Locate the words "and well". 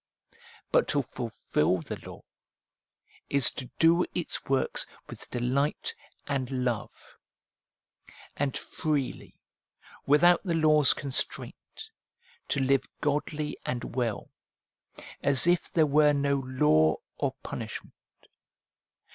13.63-14.31